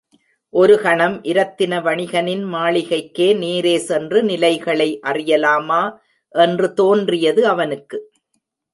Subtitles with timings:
[0.53, 5.81] ஒருகணம் இரத்தின வணிகளின் மாளிகைக்கே நேரே சென்று நிலைகளை அறியலாமா
[6.35, 8.11] என்று தோன்றியது அவனுக்கு.